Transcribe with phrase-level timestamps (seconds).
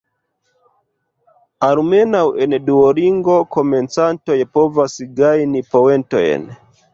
[1.67, 6.51] Almenaŭ en Duolingo, komencantoj povas gajni poentojn.